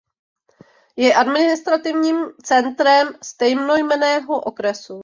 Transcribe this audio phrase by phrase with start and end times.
[0.95, 4.99] Je administrativním centrem stejnojmenného okresu.